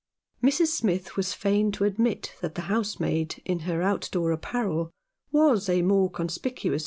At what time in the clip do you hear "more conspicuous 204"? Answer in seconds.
5.83-6.69